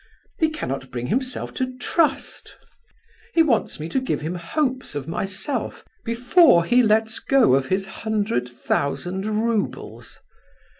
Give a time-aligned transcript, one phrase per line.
[0.39, 2.57] He cannot bring himself to trust,
[3.35, 7.85] he wants me to give him hopes of myself before he lets go of his
[7.85, 10.17] hundred thousand roubles.